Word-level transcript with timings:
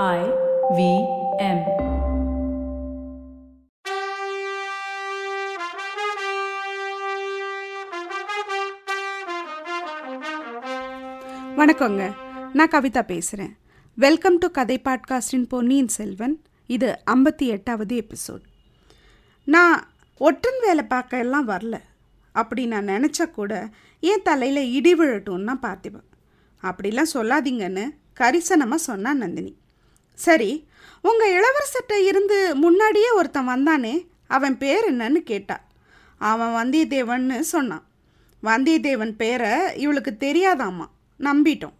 I 0.00 0.20
V 0.76 0.82
M. 1.46 1.58
வணக்கங்க. 11.58 12.14
நான் 12.52 12.72
கவிதா 12.74 13.02
பேசுகிறேன் 13.06 13.52
வெல்கம் 13.94 14.38
டு 14.38 14.50
கதை 14.50 14.80
பாட்காஸ்டின் 14.84 15.46
பொன்னியின் 15.48 15.88
செல்வன். 15.88 16.42
இது 16.66 16.98
ஐம்பத்தி 17.06 17.46
எட்டாவது 17.46 17.96
எபிசோட். 17.96 18.44
நான் 19.44 19.88
ஒற்றன் 20.18 20.60
வேலை 20.66 20.84
பார்க்க 20.84 21.18
எல்லாம் 21.18 21.48
வரல. 21.48 21.78
அப்படி 22.32 22.66
நான் 22.66 22.92
நினச்சா 22.94 23.30
கூட 23.30 23.68
என் 24.00 24.22
தலையில் 24.22 24.70
இடி 24.72 24.94
விழட்டும்னால் 24.94 25.64
பார்த்துப்பேன் 25.68 26.08
அப்படிலாம் 26.62 27.14
சொல்லாதீங்கன்னு 27.14 27.86
கரிசனமாக 28.20 28.86
சொன்னான் 28.90 29.18
நந்தினி. 29.18 29.60
சரி 30.18 30.50
உங்கள் 31.00 31.34
இளவரசர்கிட்ட 31.38 31.96
இருந்து 32.08 32.36
முன்னாடியே 32.54 33.10
ஒருத்தன் 33.10 33.48
வந்தானே 33.48 33.94
அவன் 34.26 34.58
பேர் 34.58 34.84
என்னன்னு 34.92 35.20
கேட்டா. 35.30 35.56
அவன் 36.18 36.52
வந்தியத்தேவன்னு 36.58 37.38
சொன்னான். 37.54 37.84
வந்தியத்தேவன் 38.42 39.14
பேரை 39.16 39.52
இவளுக்கு 39.76 40.12
தெரியாதாம்மா 40.18 40.86
நம்பிட்டோம். 41.20 41.76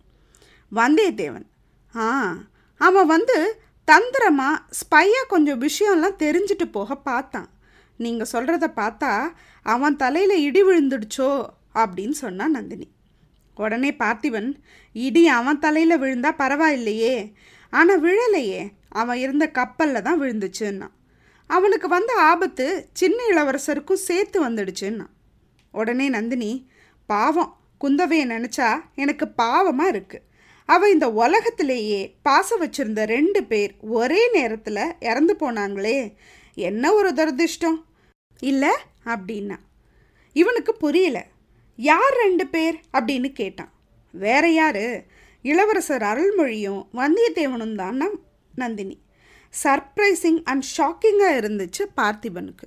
வந்தியத்தேவன் 0.73 1.47
ஆ 1.95 2.07
அவன் 2.81 3.07
வந்து 3.07 3.37
தந்திரமாக 3.89 4.63
ஸ்பையாக 4.81 5.31
கொஞ்சம் 5.33 5.63
விஷயம்லாம் 5.63 6.21
தெரிஞ்சுட்டு 6.25 6.67
போக 6.73 6.95
பார்த்தான். 7.09 7.49
நீங்கள் 7.97 8.31
சொல்கிறத 8.33 8.67
பார்த்தா 8.77 9.13
அவன் 9.67 9.97
தலையில் 9.97 10.37
இடி 10.47 10.63
விழுந்துடுச்சோ 10.63 11.31
அப்படின்னு 11.75 12.17
சொன்னான் 12.25 12.51
நந்தினி. 12.51 12.89
உடனே 13.57 13.91
பார்த்திபன் 14.03 14.51
இடி 14.93 15.23
அவன் 15.39 15.59
தலையில் 15.59 16.01
விழுந்தா 16.03 16.31
பரவாயில்லையே 16.39 17.15
ஆனால் 17.73 18.03
விழலையே. 18.03 18.63
அவன் 18.89 19.19
இருந்த 19.19 19.45
கப்பலில் 19.49 20.03
தான் 20.03 20.21
விழுந்துச்சுன்னா. 20.21 20.89
அவனுக்கு 21.47 21.87
வந்த 21.89 22.13
ஆபத்து 22.15 22.89
சின்ன 22.93 23.19
இளவரசருக்கும் 23.31 24.03
சேர்த்து 24.09 24.39
வந்துடுச்சுன்னா. 24.45 25.07
உடனே 25.73 26.09
நந்தினி 26.09 26.51
பாவம் 27.07 27.53
குந்தவையை 27.85 28.27
நினச்சா 28.35 28.69
எனக்கு 28.95 29.27
பாவமாக 29.39 29.93
இருக்குது 29.93 30.27
அவள் 30.69 30.93
இந்த 30.93 31.09
உலகத்திலேயே 31.11 32.01
பாசம் 32.23 32.63
வச்சிருந்த 32.63 33.07
ரெண்டு 33.07 33.41
பேர் 33.45 33.73
ஒரே 33.81 34.31
நேரத்தில் 34.31 34.95
இறந்து 35.01 35.37
போனாங்களே. 35.41 35.99
என்ன 36.55 36.93
ஒரு 36.93 37.11
துரதிர்ஷ்டம்? 37.11 37.79
இல்லை 38.41 38.75
அப்படின்னா. 39.05 39.59
இவனுக்கு 40.37 40.73
புரியல. 40.75 41.19
யார் 41.77 42.15
ரெண்டு 42.25 42.47
பேர்? 42.47 42.81
அப்படின்னு 42.93 43.33
கேட்டான். 43.33 43.73
வேற 44.11 44.49
யாரு? 44.49 44.87
இளவரசர் 45.45 46.05
அருள்மொழியும் 46.11 46.83
வந்தியத்தேவனும் 47.01 47.75
தான் 47.75 48.03
நந்தினி. 48.55 48.97
சர்ப்ரைசிங் 49.65 50.41
அண்ட் 50.45 50.65
ஷாக்கிங்காக 50.77 51.39
இருந்துச்சு 51.41 51.83
பார்த்திபனுக்கு. 51.97 52.67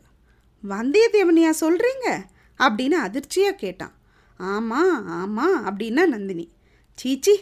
வந்தியத்தேவனையா 0.63 1.51
சொல்கிறீங்க 1.61 2.07
அப்படின்னு 2.59 2.97
அதிர்ச்சியாக 3.07 3.55
கேட்டான். 3.55 3.93
ஆமாம் 4.39 5.07
ஆமாம் 5.07 5.59
அப்படின்னா 5.67 6.05
நந்தினி. 6.05 6.45
சீச்சி 6.97 7.35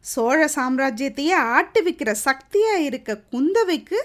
சோழ 0.00 0.48
சாம்ராஜ்யத்தையே 0.56 1.36
ஆட்டுவிக்கிற 1.56 2.10
சக்தியாக 2.10 2.80
இருக்க 2.80 3.20
குந்தவைக்கு 3.32 3.98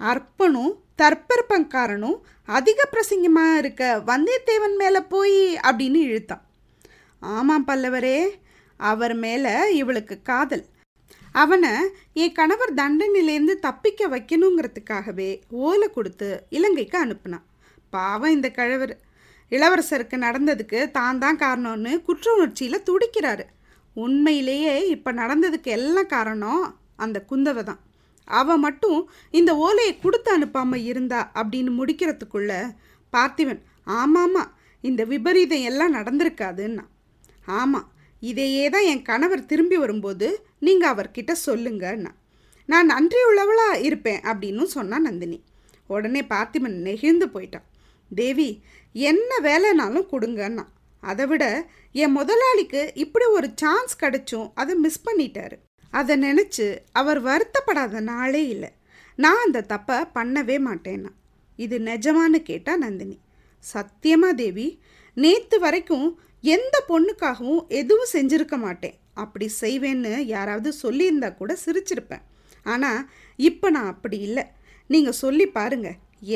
அர்ப்பனும் 0.00 0.74
தற்பற்பங்காரனும் 1.02 2.18
அதிக 2.44 2.88
பிரசங்கமாக 2.92 3.58
இருக்க 3.58 3.82
வந்தியத்தேவன் 4.06 4.76
மேலே 4.76 5.00
போய் 5.00 5.38
அப்படின்னு 5.56 6.00
இழுத்தான். 6.08 6.44
ஆமாம் 7.22 7.66
பல்லவரே 7.66 8.18
அவர் 8.80 9.14
மேலே 9.14 9.54
இவளுக்கு 9.80 10.22
காதல். 10.22 10.64
அவனை 11.32 11.72
என் 12.22 12.32
கணவர் 12.32 12.72
தண்டனையிலேருந்து 12.74 13.54
தப்பிக்க 13.58 14.08
வைக்கணுங்கிறதுக்காகவே 14.08 15.40
ஓலை 15.48 15.88
கொடுத்து 15.90 16.28
இலங்கைக்கு 16.48 16.98
அனுப்புனான். 17.04 17.46
பாவம் 17.90 18.30
இந்த 18.30 18.50
கழவர். 18.50 18.94
இளவரசருக்கு 19.52 20.16
நடந்ததுக்கு 20.26 20.90
தான் 20.90 21.18
தான் 21.18 21.40
காரணம்னு 21.42 22.02
குற்ற 22.02 22.26
உணர்ச்சியில் 22.36 22.86
துடிக்கிறாரு. 22.88 23.44
உண்மையிலேயே 23.96 24.74
இப்போ 24.94 25.12
நடந்ததுக்கு 25.12 25.70
எல்லாம் 25.78 26.12
காரணம் 26.14 26.64
அந்த 26.96 27.18
குந்தவை 27.30 27.62
தான். 27.62 27.80
அவள் 28.28 28.62
மட்டும் 28.66 28.98
இந்த 29.30 29.56
ஓலையை 29.56 29.98
கொடுத்து 29.98 30.30
அனுப்பாமல் 30.36 30.86
இருந்தா 30.90 31.20
அப்படின்னு 31.34 31.72
முடிக்கிறதுக்குள்ள 31.80 32.52
பார்த்திவன் 33.12 33.60
ஆமாம்மா 34.00 34.44
இந்த 34.80 35.04
விபரீதம் 35.04 35.66
எல்லாம் 35.70 35.96
நடந்திருக்காதுன்னா. 35.98 36.84
ஆமாம் 37.46 37.88
இதையே 38.20 38.68
தான் 38.70 38.82
என் 38.82 39.02
கணவர் 39.02 39.46
திரும்பி 39.46 39.76
வரும்போது 39.76 40.28
நீங்கள் 40.58 40.92
அவர்கிட்ட 40.94 41.32
சொல்லுங்கன்னா 41.46 42.12
நான் 42.66 42.90
நன்றியுள்ளவளாக 42.90 43.80
இருப்பேன் 43.80 44.20
அப்படின்னு 44.20 44.62
சொன்னா 44.62 44.98
நந்தினி. 44.98 45.42
உடனே 45.86 46.22
பார்த்திபன் 46.22 46.76
நெகிழ்ந்து 46.86 47.26
போயிட்டான். 47.26 47.66
தேவி 48.10 48.62
என்ன 48.94 49.30
வேலைனாலும் 49.42 50.10
கொடுங்கன்னா 50.12 50.64
அதை 51.02 51.26
விட 51.26 51.44
என் 51.92 52.12
முதலாளிக்கு 52.12 52.90
இப்படி 52.94 53.24
ஒரு 53.24 53.48
சான்ஸ் 53.54 53.94
கிடைச்சும் 54.00 54.50
அதை 54.54 54.74
மிஸ் 54.74 55.04
பண்ணிட்டாரு. 55.08 55.56
அதை 55.90 56.14
நினச்சி 56.22 56.78
அவர் 56.92 57.20
வருத்தப்படாத 57.24 58.00
நாளே 58.00 58.48
இல்லை. 58.48 58.70
நான் 59.16 59.42
அந்த 59.44 59.64
தப்பை 59.68 59.98
பண்ணவே 60.14 60.56
மாட்டேன்னா 60.68 61.12
இது 61.56 61.78
நிஜமானு 61.78 62.38
கேட்டா 62.42 62.76
நந்தினி. 62.76 63.18
சத்தியமா 63.64 64.34
தேவி 64.34 64.80
நேற்று 65.14 65.58
வரைக்கும் 65.58 66.18
எந்த 66.52 66.76
பொண்ணுக்காகவும் 66.88 67.66
எதுவும் 67.80 68.12
செஞ்சிருக்க 68.12 68.56
மாட்டேன். 68.56 68.96
அப்படி 69.22 69.46
செய்வேன்னு 69.60 70.12
யாராவது 70.34 70.70
சொல்லியிருந்தா 70.82 71.28
கூட 71.34 71.52
சிரிச்சிருப்பேன். 71.64 72.24
ஆனால் 72.62 73.00
இப்போ 73.36 73.66
நான் 73.70 73.92
அப்படி 73.92 74.18
இல்லை. 74.18 74.44
நீங்கள் 74.90 75.18
சொல்லி 75.22 75.46
பாருங்க. 75.58 75.90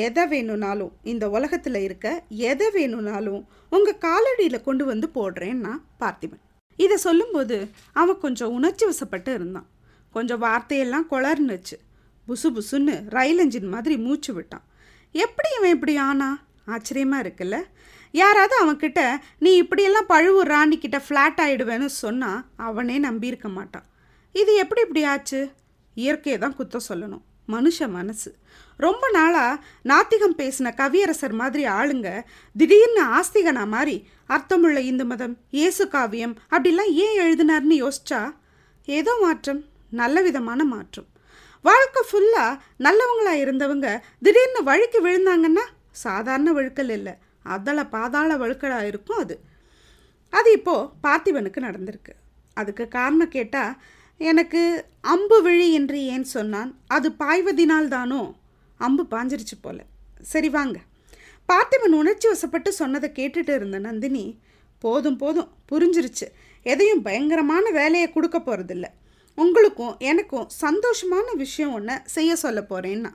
எதை 0.05 0.27
வேணும்னாலும் 0.27 0.93
இந்த 1.03 1.25
உலகத்தில் 1.31 1.79
இருக்க 1.87 2.07
எதை 2.51 2.67
வேணும்னாலும் 2.71 3.43
உங்கள் 3.71 4.03
காலடியில் 4.07 4.67
கொண்டு 4.69 4.85
வந்து 4.85 5.07
போடுறேன்னா 5.15 5.73
பார்த்திபன். 6.01 6.45
இதை 6.77 6.97
சொல்லும்போது 6.97 7.57
அவன் 7.93 8.23
கொஞ்சம் 8.25 8.53
உணர்ச்சி 8.53 8.85
வசப்பட்டு 8.87 9.33
இருந்தான். 9.35 9.69
கொஞ்சம் 10.15 10.43
வார்த்தையெல்லாம் 10.43 11.09
குளர்னுச்சு 11.11 11.77
புசு 12.29 12.49
புசுன்னு 12.57 12.95
ரயில் 13.17 13.43
என்ஜின் 13.45 13.73
மாதிரி 13.75 13.97
மூச்சு 13.97 14.33
விட்டான். 14.35 14.65
எப்படி 15.15 15.49
இவன் 15.59 15.75
இப்படி 15.77 15.97
ஆனா? 16.09 16.29
ஆச்சரியமாக 16.67 17.25
இருக்குல்ல? 17.25 17.59
யாராவது 18.13 18.55
அவன்கிட்ட 18.65 19.01
நீ 19.39 19.51
இப்படியெல்லாம் 19.57 20.07
பழுவூர் 20.07 20.53
ராணிக்கிட்ட 20.55 21.01
ஃப்ளாட் 21.09 21.41
ஆகிடுவேன்னு 21.45 21.89
சொன்னால் 22.03 22.45
அவனே 22.57 22.99
நம்பியிருக்க 22.99 23.49
மாட்டான். 23.49 23.87
இது 24.33 24.55
எப்படி 24.55 24.81
இப்படி 24.81 25.05
ஆச்சு? 25.05 25.51
இயற்கையை 25.95 26.39
தான் 26.41 26.57
குத்தம் 26.59 26.89
சொல்லணும். 26.89 27.25
மனுஷ 27.55 27.89
மனசு. 27.89 28.31
ரொம்ப 28.77 29.05
நாளாக 29.11 29.61
நாத்திகம் 29.83 30.37
பேசின 30.39 30.73
கவியரசர் 30.81 31.33
மாதிரி 31.33 31.67
ஆளுங்க 31.67 32.09
திடீர்னு 32.57 33.03
ஆஸ்திகனா 33.19 33.67
மாதிரி 33.67 34.09
அர்த்தமுள்ள 34.27 34.79
இந்து 34.91 35.05
மதம் 35.05 35.37
இயேசு 35.51 35.89
காவியம் 35.89 36.35
அப்படிலாம் 36.51 36.93
ஏன் 37.05 37.17
எழுதினார்னு 37.25 37.77
யோசிச்சா? 37.85 38.21
ஏதோ 38.87 39.15
மாற்றம். 39.21 39.65
நல்ல 39.91 40.21
விதமான 40.23 40.65
மாற்றம். 40.65 41.09
வாழ்க்கை 41.63 42.03
ஃபுல்லாக 42.09 42.59
நல்லவங்களாக 42.87 43.43
இருந்தவங்க 43.45 44.01
திடீர்னு 44.23 44.63
வழுக்கி 44.63 45.01
விழுந்தாங்கன்னா 45.07 45.65
சாதாரண 45.91 46.53
வழுக்கல் 46.53 46.93
இல்லை. 46.99 47.15
அதில் 47.43 47.87
பாதாள 47.87 48.37
வழுக்கலாக 48.37 48.87
இருக்கும் 48.87 49.19
அது. 49.19 49.41
அது 50.31 50.53
இப்போது 50.53 50.89
பார்த்திபனுக்கு 51.03 51.61
நடந்திருக்கு. 51.61 52.13
அதுக்கு 52.55 52.89
காரணம் 52.89 53.29
கேட்டால் 53.29 53.77
எனக்கு 54.19 54.85
அம்பு 55.01 55.43
விழி 55.43 55.73
என்று 55.73 56.05
ஏன் 56.05 56.25
சொன்னான்? 56.25 56.79
அது 56.87 57.11
பாய்வதினால் 57.19 57.89
தானோ? 57.89 58.35
அம்பு 58.77 59.07
பாஞ்சிருச்சு 59.11 59.57
போல. 59.61 59.85
சரி 60.21 60.49
வாங்க. 60.49 60.79
பார்த்திபன் 61.53 61.93
உணர்ச்சி 61.93 62.29
வசப்பட்டு 62.29 62.69
சொன்னதை 62.69 63.11
கேட்டுட்டு 63.15 63.55
இருந்த 63.55 63.79
நந்தினி 63.79 64.39
போதும் 64.79 65.17
போதும் 65.17 65.53
புரிஞ்சிருச்சு. 65.73 66.27
எதையும் 66.63 67.03
பயங்கரமான 67.03 67.71
வேலையை 67.71 68.13
கொடுக்க 68.13 68.39
போகிறதில்ல 68.39 68.85
உங்களுக்கும் 69.35 69.97
எனக்கும் 69.99 70.49
சந்தோஷமான 70.61 71.37
விஷயம் 71.37 71.73
ஒன்று 71.73 72.01
செய்ய 72.05 72.37
சொல்ல 72.37 72.65
போகிறேன்னா 72.71 73.11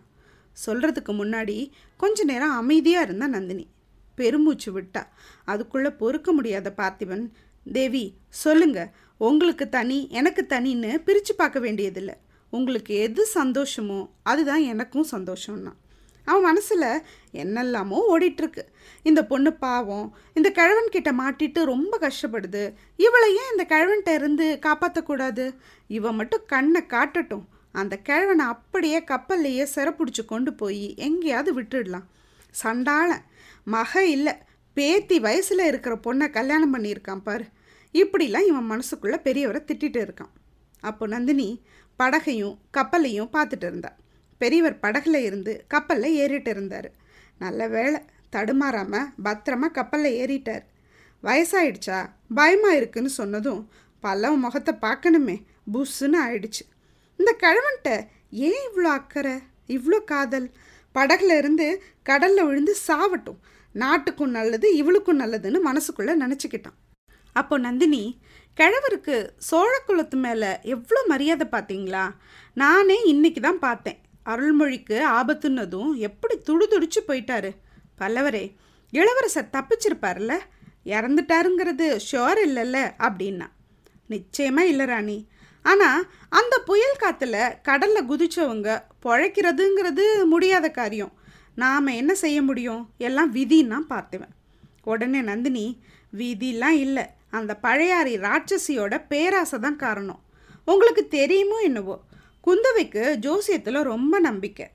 சொல்கிறதுக்கு 0.66 1.12
முன்னாடி 1.12 1.72
கொஞ்ச 1.98 2.24
நேரம் 2.24 2.52
அமைதியாக 2.52 3.06
இருந்தா 3.06 3.28
நந்தினி. 3.28 3.68
பெருமூச்சு 4.16 4.70
விட்டா. 4.76 5.04
அதுக்குள்ளே 5.46 5.90
பொறுக்க 6.02 6.32
முடியாத 6.32 6.74
பார்த்திபன் 6.78 7.26
தேவி 7.72 8.06
சொல்லுங்க. 8.44 8.80
உங்களுக்கு 9.18 9.70
தனி 9.70 10.08
எனக்கு 10.10 10.46
தனின்னு 10.50 10.92
பிரித்து 10.98 11.36
பார்க்க 11.36 11.60
வேண்டியதில்லை. 11.60 12.16
உங்களுக்கு 12.50 12.96
எது 12.96 13.28
சந்தோஷமோ 13.34 14.10
அதுதான் 14.24 14.62
எனக்கும் 14.62 15.12
சந்தோஷம்னா. 15.12 15.72
அவன் 16.26 16.44
மனசில் 16.44 17.04
என்னெல்லாமோ 17.34 17.98
ஓடிட்டுருக்கு. 18.14 18.64
இந்த 19.04 19.22
பொண்ணு 19.26 19.54
பாவம் 19.54 20.18
இந்த 20.34 20.50
கிழவன் 20.52 20.94
கிட்ட 20.96 21.12
மாட்டிட்டு 21.12 21.64
ரொம்ப 21.64 21.98
கஷ்டப்படுது. 22.02 22.74
இவளை 22.98 23.30
ஏன் 23.36 23.52
இந்த 23.54 23.66
கிழவன்கிட்ட 23.72 24.14
இருந்து 24.14 24.60
காப்பாற்றக்கூடாது 24.62 25.46
இவன் 25.88 26.16
மட்டும் 26.16 26.46
கண்ணை 26.48 26.82
காட்டட்டும். 26.88 27.46
அந்த 27.72 27.98
கிழவனை 27.98 28.46
அப்படியே 28.46 29.00
கப்பல்லையே 29.00 29.66
சிறப்பிடிச்சு 29.76 30.26
கொண்டு 30.26 30.54
போய் 30.54 30.86
எங்கேயாவது 30.98 31.62
விட்டுடலாம். 31.62 32.08
சண்டாளன் 32.64 33.24
மக 33.64 34.06
இல்லை. 34.06 34.34
பேத்தி 34.74 35.20
வயசில் 35.20 35.68
இருக்கிற 35.68 35.96
பொண்ணை 35.96 36.30
கல்யாணம் 36.30 36.74
பண்ணியிருக்கான் 36.76 37.24
பாரு. 37.24 37.46
இப்படிலாம் 37.94 38.46
இவன் 38.46 38.70
மனசுக்குள்ளே 38.72 39.18
பெரியவரை 39.18 39.62
திட்டிட்டு 39.66 40.00
இருக்கான். 40.06 40.34
அப்போ 40.80 41.08
நந்தினி 41.08 41.66
படகையும் 42.00 42.58
கப்பலையும் 42.78 43.30
பார்த்துட்டு 43.34 43.66
இருந்தா. 43.66 43.96
பெரியவர் 44.38 44.80
படகுல 44.82 45.16
இருந்து 45.16 45.64
கப்பலில் 45.68 46.14
ஏறிட்டு 46.14 46.50
இருந்தார். 46.50 46.92
நல்ல 47.40 47.68
வேளை 47.68 48.02
தடுமாறாமல் 48.32 49.12
பத்திரமா 49.24 49.72
கப்பலில் 49.72 50.20
ஏறிட்டார். 50.24 50.64
வயசாயிடுச்சா? 51.24 52.10
பயமாக 52.36 52.76
இருக்குன்னு 52.76 53.10
சொன்னதும் 53.10 53.70
பல்லவ 54.00 54.36
முகத்தை 54.36 54.74
பார்க்கணுமே 54.82 55.44
புஷ்ஷுன்னு 55.74 56.18
ஆயிடுச்சு. 56.26 56.64
இந்த 57.18 57.36
கிழவன்ட்ட 57.40 58.08
ஏன் 58.30 58.70
இவ்வளோ 58.70 58.92
அக்கறை? 59.00 59.40
இவ்வளோ 59.68 60.04
காதல்? 60.04 60.52
படகுல 60.96 61.38
இருந்து 61.38 61.84
கடல்ல 62.10 62.46
விழுந்து 62.46 62.76
சாவட்டும். 62.88 63.40
நாட்டுக்கும் 63.74 64.30
நல்லது 64.30 64.76
இவளுக்கும் 64.76 65.20
நல்லதுன்னு 65.20 65.60
மனசுக்குள்ள 65.66 66.12
நினச்சிக்கிட்டான். 66.24 66.80
அப்போ 67.34 67.58
நந்தினி 67.58 68.22
கிழவருக்கு 68.58 69.30
சோழ 69.38 69.80
குலத்து 69.86 70.18
மேலே 70.18 70.48
எவ்வளோ 70.64 71.04
மரியாதை 71.08 71.48
பார்த்தீங்களா? 71.52 72.12
நானே 72.54 73.02
இன்னைக்கு 73.04 73.42
தான் 73.42 73.60
பார்த்தேன். 73.60 74.02
அருள்மொழிக்கு 74.26 74.98
ஆபத்துன்னதும் 75.08 75.96
எப்படி 75.96 76.42
துடுதுடிச்சு 76.50 77.00
போயிட்டாரு. 77.08 77.52
பல்லவரே 77.98 78.56
இளவரசர் 78.92 79.50
தப்பிச்சிருப்பார்ல 79.54 80.34
இறந்துட்டாருங்கிறது 80.86 82.00
ஷோர் 82.12 82.40
இல்லைல்ல 82.48 82.78
அப்படின்னா. 83.00 83.48
நிச்சயமாக 84.08 84.68
இல்லை 84.68 84.86
ராணி. 84.86 85.28
ஆனால் 85.72 86.02
அந்த 86.30 86.56
புயல் 86.60 87.02
காற்றுல 87.04 87.38
கடலில் 87.62 88.08
குதிச்சவங்க 88.10 88.70
பொழைக்கிறதுங்கிறது 89.06 90.06
முடியாத 90.26 90.70
காரியம். 90.70 91.14
நாம் 91.56 91.98
என்ன 92.02 92.14
செய்ய 92.14 92.42
முடியும்? 92.42 92.84
எல்லாம் 92.98 93.32
விதின்னா 93.36 93.80
பார்த்துவேன். 93.90 94.34
உடனே 94.84 95.22
நந்தினி 95.22 95.66
விதிலாம் 96.18 96.78
இல்லை. 96.86 97.06
அந்த 97.30 97.52
பழையாறை 97.56 98.14
ராட்சசியோட 98.18 98.94
பேராசை 99.08 99.60
தான் 99.60 99.82
காரணம். 99.86 100.22
உங்களுக்கு 100.66 101.08
தெரியுமோ 101.08 101.58
என்னவோ 101.60 101.96
குந்தவைக்கு 102.48 103.04
ஜோசியத்தில் 103.26 103.88
ரொம்ப 103.94 104.20
நம்பிக்கை. 104.20 104.68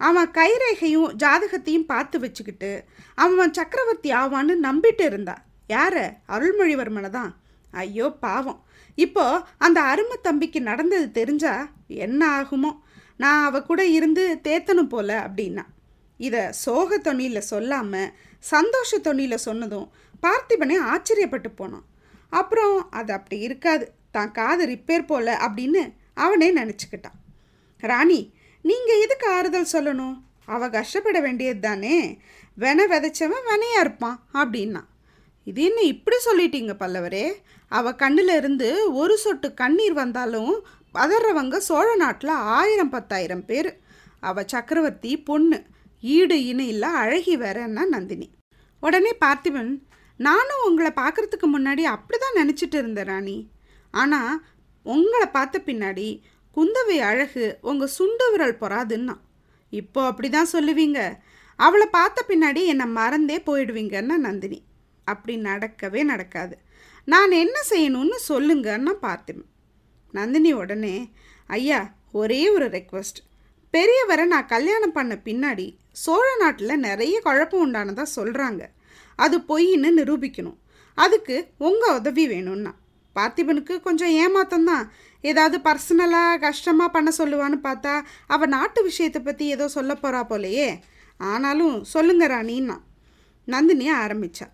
அவன் 0.00 0.30
கைரேகையும் 0.30 1.12
ஜாதகத்தையும் 1.22 1.90
பார்த்து 1.92 2.16
வச்சுக்கிட்டு 2.18 2.70
அவன் 3.14 3.52
சக்கரவர்த்தி 3.52 4.10
ஆவான்னு 4.12 4.54
நம்பிட்டு 4.66 5.04
இருந்தா 5.04 5.36
யார? 5.68 5.96
அருள்மொழிவர்மனை 6.28 7.10
தான். 7.10 7.32
ஐயோ 7.70 8.10
பாவம். 8.10 8.64
இப்போ 8.94 9.46
அந்த 9.58 9.80
அருமை 9.80 10.16
தம்பிக்கு 10.22 10.60
நடந்தது 10.60 11.10
தெரிஞ்சா 11.10 11.70
என்ன 11.86 12.42
ஆகுமோ? 12.42 12.72
நான் 13.16 13.44
அவ 13.44 13.62
கூட 13.62 13.86
இருந்து 13.86 14.40
தேத்தனும் 14.42 14.88
போல 14.88 15.28
அப்படின்னா. 15.28 15.64
இதை 16.16 16.52
சோக 16.52 16.98
தொனியில் 16.98 17.48
சொல்லாமல் 17.52 18.12
சந்தோஷ 18.40 18.98
தொனியில் 18.98 19.44
சொன்னதும் 19.46 19.90
பார்த்திபனே 20.22 20.76
ஆச்சரியப்பட்டு 20.92 21.50
போனான். 21.54 21.84
அப்புறம் 22.28 22.90
அது 22.90 23.12
அப்படி 23.12 23.38
இருக்காது. 23.40 23.92
தான் 24.10 24.32
காது 24.32 24.66
ரிப்பேர் 24.66 25.06
போல 25.06 25.38
அப்படின்னு 25.46 25.92
அவனே 26.14 26.52
நினச்சிக்கிட்டான். 26.52 27.18
ராணி 27.78 28.34
நீங்கள் 28.64 29.02
எதுக்கு 29.04 29.26
ஆறுதல் 29.30 29.72
சொல்லணும்? 29.72 30.16
அவ 30.46 30.68
கஷ்டப்பட 30.68 31.20
வேண்டியது 31.20 31.60
தானே 31.60 32.18
வென 32.58 32.86
விதைச்சவன் 32.86 33.48
வெனையாக 33.50 33.80
இருப்பான் 33.80 34.18
அப்படின்னா. 34.32 34.82
இது 35.48 35.60
என்ன 35.68 35.80
இப்படி 35.92 36.16
சொல்லிட்டீங்க 36.26 36.72
பல்லவரே. 36.82 37.26
அவ 37.68 37.92
கண்ணில் 38.02 38.32
இருந்து 38.40 38.68
ஒரு 39.00 39.14
சொட்டு 39.24 39.48
கண்ணீர் 39.60 39.96
வந்தாலும் 40.02 40.52
பதறவங்க 40.96 41.56
சோழ 41.68 41.88
நாட்டில் 42.02 42.34
ஆயிரம் 42.58 42.92
பத்தாயிரம் 42.94 43.44
பேர். 43.50 43.70
அவ 44.28 44.44
சக்கரவர்த்தி 44.52 45.12
பொண்ணு. 45.28 45.58
ஈடு 46.02 46.36
இணை 46.50 46.66
இல்லை 46.72 46.90
அழகி 47.02 47.34
வேறன்னா 47.44 47.84
நந்தினி. 47.94 48.28
உடனே 48.82 49.12
பார்த்திபன் 49.24 49.72
நானும் 50.20 50.64
உங்களை 50.68 50.90
பார்க்கறதுக்கு 51.00 51.48
முன்னாடி 51.54 51.82
அப்படி 51.94 52.18
தான் 52.18 52.38
நினச்சிட்டு 52.40 52.76
இருந்தேன் 52.80 53.08
ராணி. 53.10 53.36
ஆனால் 53.90 54.32
உங்களை 54.86 55.26
பார்த்த 55.36 55.56
பின்னாடி 55.66 56.08
குந்தவை 56.56 56.96
அழகு 57.10 57.44
உங்கள் 57.70 57.94
சுண்டு 57.96 58.26
விரல் 58.32 58.60
பொறாதுன்னா. 58.62 59.14
இப்போ 59.72 60.00
அப்படி 60.10 60.28
தான் 60.30 60.52
சொல்லுவீங்க. 60.52 61.00
அவளை 61.58 61.86
பார்த்த 61.98 62.24
பின்னாடி 62.28 62.60
என்னை 62.72 62.86
மறந்தே 62.98 63.36
போயிடுவீங்கன்னா 63.46 64.16
நந்தினி. 64.26 64.58
அப்படி 65.12 65.34
நடக்கவே 65.48 66.02
நடக்காது. 66.12 66.54
நான் 67.08 67.32
என்ன 67.44 67.56
செய்யணும்னு 67.70 68.16
சொல்லுங்கன்னா 68.30 68.94
பார்த்தேன். 69.06 69.44
நந்தினி 70.14 70.52
உடனே 70.62 70.96
ஐயா 71.58 71.80
ஒரே 72.20 72.40
ஒரு 72.54 72.66
ரெக்வஸ்ட் 72.76 73.20
பெரியவரை 73.74 74.24
நான் 74.32 74.52
கல்யாணம் 74.52 74.96
பண்ண 74.96 75.14
பின்னாடி 75.24 75.66
சோழ 76.02 76.26
நாட்டில் 76.40 76.82
நிறைய 76.86 77.16
குழப்பம் 77.20 77.64
உண்டானதாக 77.64 78.14
சொல்கிறாங்க 78.16 78.62
அது 79.18 79.36
பொய்ன்னு 79.48 79.90
நிரூபிக்கணும். 80.00 80.58
அதுக்கு 80.98 81.36
உங்கள் 81.68 81.96
உதவி 81.98 82.24
வேணும்னா. 82.32 82.72
பார்த்திபனுக்கு 83.16 83.74
கொஞ்சம் 83.86 84.12
ஏமாத்தம் 84.22 84.68
தான். 84.70 84.84
ஏதாவது 85.24 85.56
பர்சனலாக 85.66 86.40
கஷ்டமாக 86.44 86.94
பண்ண 86.96 87.10
சொல்லுவான்னு 87.18 87.58
பார்த்தா 87.66 87.94
அவள் 88.34 88.52
நாட்டு 88.56 88.80
விஷயத்தை 88.88 89.20
பற்றி 89.22 89.46
ஏதோ 89.54 89.66
சொல்ல 89.76 89.92
போகிறா 90.02 90.20
போலையே. 90.30 90.68
ஆனாலும் 91.20 91.76
சொல்லுங்க 91.94 92.24
ராணின்னா. 92.34 92.76
நந்தினி 93.48 93.86
ஆரம்பிச்சா. 94.02 94.46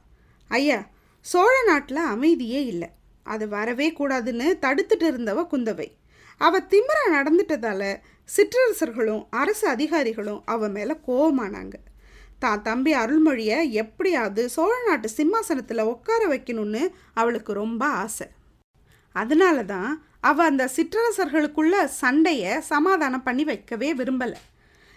ஐயா 0.51 0.79
சோழ 1.21 1.55
நாட்டில் 1.63 1.97
அமைதியே 1.97 2.65
இல்லை. 2.65 2.89
அது 3.23 3.49
வரவே 3.49 3.91
கூடாதுன்னு 3.99 4.47
தடுத்துட்டு 4.65 5.07
இருந்தவ 5.13 5.43
குந்தவை. 5.53 5.89
அவ 6.37 6.59
திமிர 6.73 6.99
நடந்துட்டதால 7.17 7.83
சிற்றரசர்களும் 8.29 9.27
அரசு 9.31 9.69
அதிகாரிகளும் 9.69 10.43
அவ 10.45 10.69
மேலே 10.69 10.95
கோவமானாங்க. 11.07 11.75
தான் 12.39 12.63
தம்பி 12.63 12.95
அருள்மொழியை 12.95 13.59
எப்படியாவது 13.73 14.49
சோழ 14.49 14.73
நாட்டு 14.87 15.09
சிம்மாசனத்தில் 15.09 15.89
உட்கார 15.93 16.23
வைக்கணும்னு 16.27 16.83
அவளுக்கு 17.15 17.53
ரொம்ப 17.53 17.87
ஆசை. 17.87 18.27
அதனால 19.13 19.65
தான் 19.65 20.05
அவள் 20.21 20.47
அந்த 20.47 20.71
சிற்றரசர்களுக்குள்ள 20.77 21.85
சண்டையை 21.85 22.61
சமாதானம் 22.61 23.23
பண்ணி 23.23 23.45
வைக்கவே 23.45 23.95
விரும்பலை. 23.95 24.41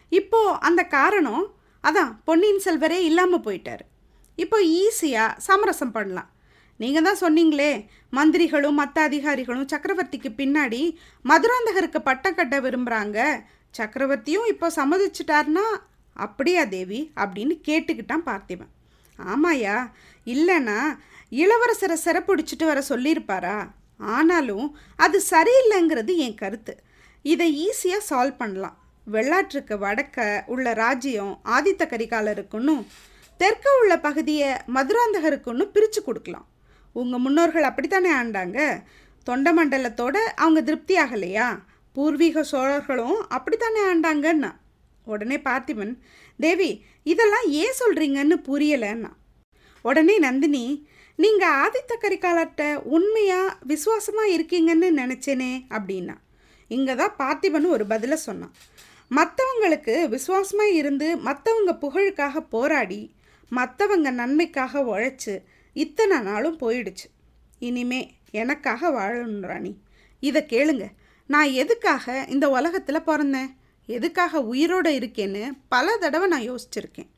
இப்போ 0.09 0.41
அந்த 0.59 0.83
காரணம் 0.83 1.55
அதான் 1.83 2.11
பொன்னியின் 2.23 2.65
செல்வரே 2.65 2.99
இல்லாமல் 3.09 3.45
போயிட்டார். 3.47 3.83
இப்போ 4.43 4.57
ஈஸியாக 4.81 5.37
சமரசம் 5.47 5.93
பண்ணலாம். 5.97 6.29
நீங்கள் 6.79 7.05
தான் 7.07 7.21
சொன்னீங்களே 7.21 7.71
மந்திரிகளும் 8.17 8.79
மற்ற 8.81 8.97
அதிகாரிகளும் 9.09 9.69
சக்கரவர்த்திக்கு 9.73 10.29
பின்னாடி 10.41 10.81
மதுராந்தகருக்கு 11.25 11.99
பட்டம் 12.09 12.37
கட்ட 12.39 12.55
விரும்புகிறாங்க 12.65 13.19
சக்கரவர்த்தியும் 13.79 14.49
இப்போ 14.53 14.67
சம்மதிச்சிட்டார்னா 14.79 15.65
அப்படியா 16.25 16.63
தேவி? 16.75 16.99
அப்படின்னு 17.23 17.55
கேட்டுக்கிட்டான் 17.67 18.27
பார்த்திபன். 18.29 18.71
ஆமாயா 19.19 19.77
இல்லைன்னா 20.27 20.79
இளவரசரை 21.41 21.97
சிறப்பிடிச்சிட்டு 22.05 22.65
வர 22.71 22.79
சொல்லியிருப்பாரா? 22.91 23.57
ஆனாலும் 24.15 24.67
அது 25.05 25.17
சரியில்லைங்கிறது 25.33 26.13
என் 26.25 26.39
கருத்து. 26.41 26.73
இதை 27.25 27.47
ஈஸியாக 27.65 28.07
சால்வ் 28.09 28.41
பண்ணலாம். 28.41 28.77
வெள்ளாற்றுக்கு 29.07 29.75
வடக்க 29.85 30.17
உள்ள 30.53 30.73
ராஜ்யம் 30.83 31.33
ஆதித்த 31.55 31.83
கரிகாலருக்குன்னு 31.93 32.75
தெற்க 33.39 33.65
உள்ள 33.79 33.93
பகுதியை 34.05 34.49
மதுராந்தகருக்குன்னு 34.75 35.65
பிரித்து 35.73 36.01
கொடுக்கலாம். 36.03 36.47
உங்கள் 36.95 37.23
முன்னோர்கள் 37.25 37.67
அப்படித்தானே 37.69 38.11
ஆண்டாங்க? 38.19 38.59
தொண்ட 39.27 39.47
மண்டலத்தோட 39.57 40.17
அவங்க 40.43 40.59
திருப்தி 40.61 40.95
ஆகலையா? 41.03 41.47
பூர்வீக 41.95 42.43
சோழர்களும் 42.51 43.19
அப்படித்தானே 43.35 43.81
ஆண்டாங்கன்னா 43.91 44.51
உடனே 45.07 45.37
பார்த்திபன் 45.47 45.93
தேவி 46.39 46.71
இதெல்லாம் 47.11 47.47
ஏன் 47.61 47.77
சொல்கிறீங்கன்னு 47.81 48.37
புரியலைன்னா 48.47 49.11
உடனே 49.85 50.15
நந்தினி 50.17 50.63
நீங்கள் 51.19 51.55
ஆதித்த 51.63 51.93
கரிகாலர்கிட்ட 52.01 52.63
உண்மையாக 52.95 53.55
விசுவாசமாக 53.71 54.33
இருக்கீங்கன்னு 54.35 54.89
நினச்சேனே 55.01 55.51
அப்படின்னா. 55.75 56.15
இங்கே 56.71 56.93
தான் 56.95 57.15
பார்த்திபன் 57.21 57.67
ஒரு 57.75 57.85
பதிலை 57.93 58.17
சொன்னான். 58.25 58.53
மற்றவங்களுக்கு 59.11 59.95
விசுவாசமாக 60.15 60.77
இருந்து 60.81 61.07
மற்றவங்க 61.27 61.73
புகழுக்காக 61.83 62.39
போராடி 62.55 63.01
மற்றவங்க 63.51 64.11
நன்மைக்காக 64.11 64.79
உழைச்சி 64.79 65.43
இத்தனை 65.73 66.19
நாளும் 66.19 66.59
போயிடுச்சு. 66.59 67.07
இனிமே 67.59 68.15
எனக்காக 68.31 68.89
வாழணும் 68.89 69.41
ராணி. 69.41 69.77
இதை 70.19 70.45
கேளுங்க. 70.49 70.87
நான் 71.27 71.49
எதுக்காக 71.49 72.25
இந்த 72.27 72.49
உலகத்தில் 72.49 73.01
பிறந்தேன்? 73.01 73.55
எதுக்காக 73.85 74.41
உயிரோடு 74.41 74.91
இருக்கேன்னு 74.91 75.51
பல 75.69 75.97
தடவை 75.97 76.27
நான் 76.27 76.51
யோசிச்சிருக்கேன். 76.51 77.09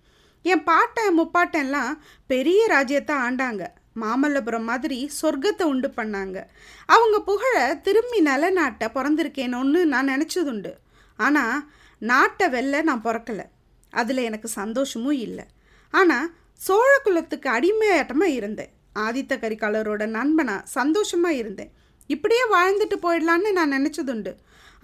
என் 0.42 0.64
பாட்டன் 0.64 1.20
முப்பாட்டெல்லாம் 1.20 1.98
பெரிய 2.28 2.68
ராஜ்யத்தை 2.68 3.16
ஆண்டாங்க. 3.16 3.68
மாமல்லபுரம் 3.96 4.64
மாதிரி 4.64 5.12
சொர்க்கத்தை 5.22 5.64
உண்டு 5.64 5.94
பண்ணாங்க. 5.98 6.44
அவங்க 6.86 7.22
புகழை 7.26 7.82
திரும்பி 7.82 8.22
நிலநாட்ட 8.22 8.88
பிறந்திருக்கேனோன்னு 8.88 9.84
நான் 9.84 10.10
நினச்சதுண்டு. 10.10 10.74
ஆனால் 11.18 11.70
நாட்டை 12.00 12.48
வெளில 12.48 12.82
நான் 12.82 13.02
பிறக்கலை. 13.02 13.46
அதில் 13.90 14.18
எனக்கு 14.18 14.48
சந்தோஷமும் 14.48 15.12
இல்லை. 15.12 15.46
ஆனால் 15.94 16.28
சோழ 16.62 16.90
குலத்துக்கு 17.04 17.50
அடிமையாட்டமாக 17.50 18.38
இருந்தேன். 18.40 18.72
ஆதித்த 18.96 19.34
கரிகாலரோட 19.44 20.04
நண்பனாக 20.08 20.68
சந்தோஷமாக 20.78 21.40
இருந்தேன். 21.42 21.72
இப்படியே 22.08 22.44
வாழ்ந்துட்டு 22.54 22.98
போயிடலான்னு 23.02 23.52
நான் 23.52 23.76
நினச்சதுண்டு. 23.78 24.32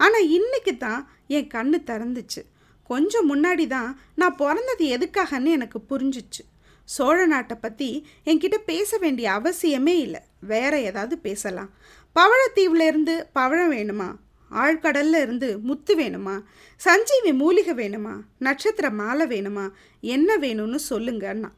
ஆனால் 0.00 0.28
இன்னைக்கு 0.28 0.76
தான் 0.76 1.00
என் 1.36 1.52
கண்ணு 1.54 1.78
திறந்துச்சு. 1.90 2.42
கொஞ்சம் 2.90 3.28
முன்னாடி 3.30 3.66
தான் 3.66 3.90
நான் 4.14 4.36
பிறந்தது 4.36 4.84
எதுக்காகன்னு 4.96 5.50
எனக்கு 5.58 5.78
புரிஞ்சிச்சு. 5.90 6.42
சோழ 6.84 7.26
நாட்டை 7.26 7.56
பற்றி 7.56 7.88
என்கிட்ட 8.24 8.58
பேச 8.70 8.98
வேண்டிய 8.98 9.26
அவசியமே 9.38 9.94
இல்லை. 10.06 10.20
வேற 10.40 10.80
ஏதாவது 10.80 11.18
பேசலாம். 11.18 11.70
பவழத்தீவுலேருந்து 12.16 13.14
பவழம் 13.32 13.72
வேணுமா? 13.72 14.08
ஆழ்கடல்ல 14.50 15.20
இருந்து 15.20 15.58
முத்து 15.58 15.96
வேணுமா? 15.96 16.42
சஞ்சீவி 16.76 17.32
மூலிகை 17.32 17.74
வேணுமா? 17.74 18.14
நட்சத்திர 18.38 18.90
மாலை 18.90 19.26
வேணுமா? 19.26 19.70
என்ன 20.00 20.36
வேணும்னு 20.36 20.78
சொல்லுங்கன்னா 20.90 21.50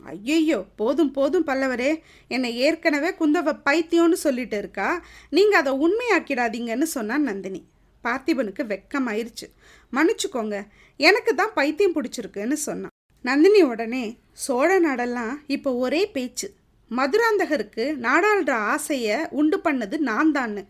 ஐயையோ 0.00 0.64
போதும் 0.76 1.10
போதும் 1.10 1.46
பல்லவரே. 1.46 2.00
என்னை 2.28 2.56
ஏற்கனவே 2.56 3.10
குந்தவ 3.10 3.52
பைத்தியம்னு 3.66 4.12
சொல்லிட்டு 4.12 4.58
இருக்கா. 4.58 5.04
நீங்கள் 5.28 5.60
அதை 5.60 5.72
உண்மையாக்கிடாதீங்கன்னு 5.72 6.82
சொன்னான் 6.82 7.22
நந்தினி. 7.22 7.66
பார்த்திபனுக்கு 8.04 8.62
வெக்கமாயிருச்சு. 8.72 9.46
மன்னிச்சுக்கோங்க 9.92 10.66
எனக்கு 10.96 11.34
தான் 11.34 11.52
பைத்தியம் 11.54 11.94
பிடிச்சிருக்குன்னு 11.94 12.52
சொன்னான் 12.52 12.94
நந்தினி 13.20 13.62
உடனே 13.62 14.18
சோழ 14.32 14.80
நாடெல்லாம் 14.80 15.34
இப்போ 15.46 15.74
ஒரே 15.74 16.06
பேச்சு. 16.06 16.54
மதுராந்தகருக்கு 16.90 17.84
நாடாளுற 18.06 18.50
ஆசையை 18.50 19.18
உண்டு 19.30 19.60
பண்ணது 19.64 19.98
நான் 19.98 20.32
தான்னு 20.32 20.62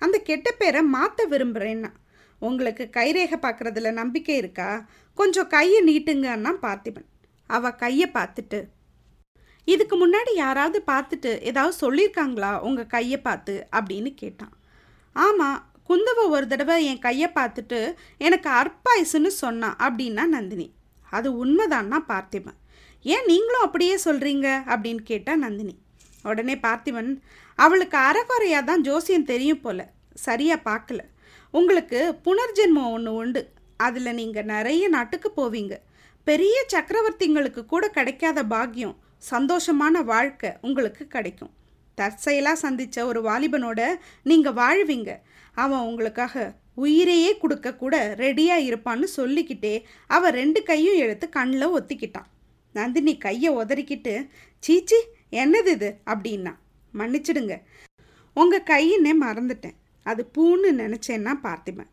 அந்த 0.00 0.16
கெட்ட 0.18 0.48
பேரை 0.50 0.82
மாற்ற 0.96 1.26
விரும்புகிறேன்னா 1.28 1.92
உங்களுக்கு 2.42 2.84
கைரேகை 2.96 3.38
பார்க்குறதுல 3.46 3.88
நம்பிக்கை 3.92 4.36
இருக்கா? 4.36 4.68
கொஞ்சம் 5.18 5.48
கையை 5.48 5.80
நீட்டுங்கன்னா 5.88 6.52
பார்த்திபன். 6.62 7.08
அவள் 7.50 7.80
கையை 7.82 8.06
பார்த்துட்டு 8.14 8.60
இதுக்கு 9.68 9.94
முன்னாடி 10.02 10.32
யாராவது 10.34 10.78
பார்த்துட்டு 10.86 11.30
ஏதாவது 11.40 11.74
சொல்லியிருக்காங்களா? 11.82 12.52
உங்கள் 12.58 12.92
கையை 12.94 13.18
பார்த்து? 13.20 13.54
அப்படின்னு 13.76 14.10
கேட்டான். 14.14 14.54
ஆமாம் 15.16 15.58
குந்தவ 15.88 16.20
ஒரு 16.28 16.46
தடவை 16.46 16.74
என் 16.84 17.04
கையை 17.06 17.28
பார்த்துட்டு 17.34 17.80
எனக்கு 18.18 18.48
அற்பாயுசுன்னு 18.60 19.30
சொன்னான் 19.42 19.76
அப்படின்னா 19.76 20.24
நந்தினி. 20.26 20.66
அது 21.10 21.28
உண்மைதான்னா 21.44 21.98
பார்த்திபன். 22.08 22.58
ஏன் 23.04 23.26
நீங்களும் 23.26 23.64
அப்படியே 23.64 23.94
சொல்கிறீங்க 24.04 24.48
அப்படின்னு 24.72 25.02
கேட்டால் 25.10 25.38
நந்தினி. 25.38 25.74
உடனே 26.22 26.54
பார்த்திபன் 26.66 27.10
அவளுக்கு 27.58 27.98
அறகுறையாக 27.98 28.64
தான் 28.64 28.84
ஜோசியம் 28.88 29.30
தெரியும் 29.32 29.60
போல. 29.60 29.78
சரியாக 30.26 30.64
பார்க்கல. 30.70 31.00
உங்களுக்கு 31.50 32.00
புனர்ஜென்மம் 32.24 32.90
ஒன்று 32.96 33.12
உண்டு. 33.14 33.42
அதில் 33.76 34.18
நீங்கள் 34.20 34.50
நிறைய 34.54 34.88
நாட்டுக்கு 34.88 35.30
போவீங்க. 35.36 35.74
பெரிய 36.24 36.56
சக்கரவர்த்திங்களுக்கு 36.72 37.62
கூட 37.66 37.84
கிடைக்காத 37.88 38.44
பாக்கியம் 38.44 38.96
சந்தோஷமான 39.30 40.04
வாழ்க்கை 40.04 40.50
உங்களுக்கு 40.60 41.06
கிடைக்கும். 41.06 41.52
தற்செயலாக 41.98 42.62
சந்தித்த 42.64 43.06
ஒரு 43.06 43.20
வாலிபனோட 43.28 43.80
நீங்கள் 44.22 44.58
வாழ்வீங்க. 44.62 45.10
அவன் 45.54 45.86
உங்களுக்காக 45.88 46.54
உயிரையே 46.74 47.30
கொடுக்க 47.38 47.68
கூட 47.74 47.94
ரெடியாக 48.22 48.66
இருப்பான்னு 48.68 49.06
சொல்லிக்கிட்டே 49.16 49.72
அவன் 50.06 50.36
ரெண்டு 50.40 50.62
கையும் 50.62 51.00
எடுத்து 51.04 51.28
கண்ணில் 51.28 51.74
ஒத்திக்கிட்டான். 51.78 52.28
நந்தினி 52.74 53.14
கையை 53.18 53.50
உதறிக்கிட்டு 53.56 54.14
சீச்சி 54.58 54.98
என்னது 55.32 55.66
இது? 55.66 55.96
அப்படின்னா 56.06 56.54
மன்னிச்சிடுங்க. 56.94 57.60
உங்கள் 58.34 58.68
கையின்னே 58.70 59.12
மறந்துட்டேன். 59.20 59.76
அது 60.02 60.30
பூன்னு 60.38 60.70
நினச்சேன்னா 60.82 61.32
பார்த்திபன். 61.42 61.90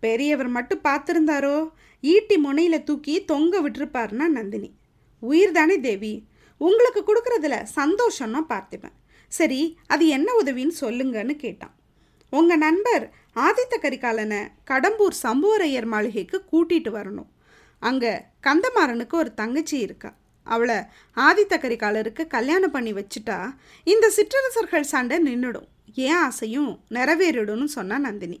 பெரியவர் 0.00 0.48
மட்டும் 0.48 0.84
பார்த்துருந்தாரோ? 0.84 1.70
ஈட்டி 2.00 2.36
முனையில் 2.36 2.84
தூக்கி 2.84 3.24
தொங்க 3.24 3.68
விட்டுருப்பாருன்னா 3.68 4.26
நந்தினி. 4.28 4.74
உயிர் 5.20 5.52
தானே 5.52 5.80
தேவி? 5.80 6.28
உங்களுக்கு 6.58 7.00
கொடுக்குறதுல 7.02 7.66
சந்தோஷம்னா 7.76 8.40
பார்த்திபன். 8.48 8.96
சரி 9.28 9.78
அது 9.86 10.06
என்ன 10.06 10.28
உதவின்னு 10.44 10.74
சொல்லுங்கன்னு 10.80 11.36
கேட்டான். 11.36 11.74
உங்கள் 12.30 12.58
நண்பர் 12.58 13.12
ஆதித்த 13.34 13.74
கரிகாலனை 13.80 14.40
கடம்பூர் 14.70 15.16
சம்புவரையர் 15.22 15.86
மாளிகைக்கு 15.86 16.44
கூட்டிகிட்டு 16.52 16.90
வரணும். 16.98 17.30
அங்கே 17.78 18.12
கந்தமாறனுக்கு 18.42 19.14
ஒரு 19.14 19.34
தங்கச்சி 19.34 19.78
இருக்கா. 19.78 20.14
அவளை 20.46 20.76
ஆதித்த 21.16 21.54
கரிகாலருக்கு 21.56 22.26
கல்யாணம் 22.26 22.70
பண்ணி 22.70 22.92
வச்சுட்டா 22.92 23.38
இந்த 23.84 24.06
சிற்றரசர்கள் 24.10 24.90
சண்டை 24.92 25.16
நின்றுடும் 25.18 25.68
ஏன் 25.94 26.16
ஆசையும் 26.16 26.72
நிறைவேறிடும்னு 26.90 27.70
சொன்னா 27.76 27.98
நந்தினி. 27.98 28.38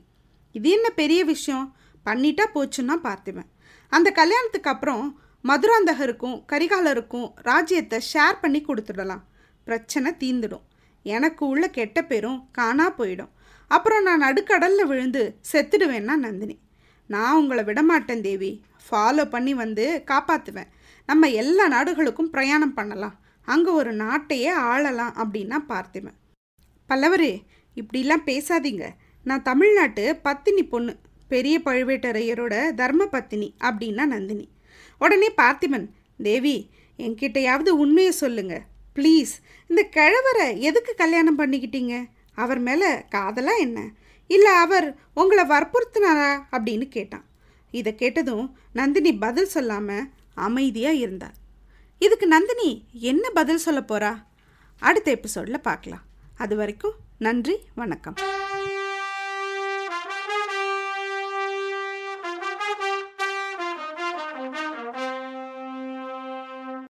இது 0.52 0.68
என்ன 0.70 0.88
பெரிய 0.90 1.20
விஷயம்? 1.24 1.66
பண்ணிட்டா 2.06 2.44
போச்சுன்னா 2.54 2.96
பார்த்துவேன் 3.04 3.50
அந்த 3.92 4.08
கல்யாணத்துக்கு 4.10 4.70
அப்புறம் 4.70 5.06
மதுராந்தகருக்கும் 5.44 6.36
கரிகாலருக்கும் 6.52 7.28
ராஜ்யத்தை 7.42 7.98
ஷேர் 8.12 8.40
பண்ணி 8.40 8.60
கொடுத்துடலாம். 8.62 9.24
பிரச்சனை 9.64 10.12
தீந்துடும் 10.20 10.64
எனக்கு 11.02 11.42
உள்ள 11.46 11.64
கெட்ட 11.70 11.98
பேரும் 12.04 12.38
காணா 12.52 12.86
போயிடும். 12.98 13.32
அப்புறம் 13.70 14.02
நான் 14.02 14.24
நடுக்கடலில் 14.24 14.86
விழுந்து 14.86 15.22
செத்துடுவேன்னா 15.52 16.16
நந்தினி. 16.24 16.56
நான் 17.10 17.36
உங்களை 17.36 17.62
விடமாட்டேன் 17.64 18.24
தேவி. 18.28 18.50
ஃபாலோ 18.86 19.24
பண்ணி 19.30 19.54
வந்து 19.54 19.84
காப்பாற்றுவேன் 20.06 20.70
நம்ம 21.06 21.28
எல்லா 21.28 21.68
நாடுகளுக்கும் 21.68 22.30
பிரயாணம் 22.30 22.74
பண்ணலாம். 22.74 23.16
அங்கே 23.42 23.70
ஒரு 23.70 23.92
நாட்டையே 23.94 24.50
ஆளலாம் 24.70 25.12
அப்படின்னா 25.22 25.56
பார்த்திபன். 25.68 26.16
பல்லவரே 26.88 27.42
இப்படிலாம் 27.74 28.26
பேசாதீங்க. 28.26 28.84
நான் 29.24 29.42
தமிழ்நாட்டு 29.42 30.16
பத்தினி 30.16 30.64
பொண்ணு 30.64 30.96
பெரிய 31.28 31.60
பழுவேட்டரையரோட 31.64 32.74
தர்ம 32.74 33.06
பத்தினி 33.06 33.54
அப்படின்னா 33.60 34.04
நந்தினி. 34.06 34.48
உடனே 34.98 35.28
பார்த்திபன் 35.36 35.86
தேவி 36.22 36.70
என்கிட்டயாவது 36.98 37.68
உண்மையை 37.68 38.12
சொல்லுங்க. 38.12 38.62
ப்ளீஸ் 38.96 39.32
இந்த 39.66 39.88
கிழவரை 39.96 40.58
எதுக்கு 40.58 40.94
கல்யாணம் 40.94 41.38
பண்ணிக்கிட்டீங்க? 41.38 42.04
அவர் 42.34 42.58
மேலே 42.58 42.90
காதலாக 43.08 43.58
என்ன? 43.58 43.90
இல்லை 44.26 44.52
அவர் 44.52 44.96
உங்களை 45.14 45.44
வற்புறுத்தினாரா? 45.44 46.30
அப்படின்னு 46.52 46.88
கேட்டான். 46.88 47.24
இதை 47.70 47.94
கேட்டதும் 47.94 48.56
நந்தினி 48.72 49.14
பதில் 49.14 49.52
சொல்லாமல் 49.56 50.08
அமைதியாக 50.36 50.94
இருந்தார். 50.94 51.34
இதுக்கு 51.98 52.26
நந்தினி 52.26 52.88
என்ன 52.92 53.30
பதில் 53.30 53.64
சொல்ல 53.66 53.80
போகிறா 53.80 54.22
அடுத்த 54.78 55.10
எபிசோடில் 55.10 55.60
பார்க்கலாம். 55.60 56.02
அது 56.36 56.56
வரைக்கும் 56.56 56.94
நன்றி 57.18 57.58
வணக்கம். 57.74 58.35